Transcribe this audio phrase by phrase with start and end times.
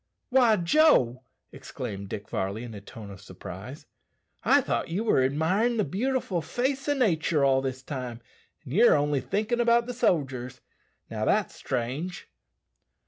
[0.29, 1.21] "Why, Joe!"
[1.51, 3.85] exclaimed Dick Varley in a tone of surprise,
[4.43, 8.19] "I thought you were admirin' the beautiful face o' nature all this time,
[8.63, 10.59] and ye're only thinkin' about the sodgers.
[11.11, 12.27] Now, that's strange!"